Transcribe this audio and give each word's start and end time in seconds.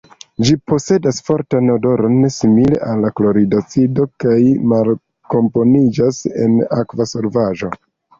Ĝi 0.45 0.53
posedas 0.69 1.17
fortan 1.25 1.67
odoron 1.73 2.15
simile 2.35 2.79
al 2.93 3.05
klorida 3.19 3.59
acido 3.63 4.07
kaj 4.23 4.37
malkomponiĝas 4.71 6.23
en 6.47 6.57
akva 6.79 7.09
solvaĵo. 7.13 7.71